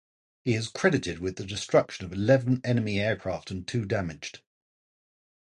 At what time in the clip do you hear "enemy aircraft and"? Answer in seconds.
2.63-3.67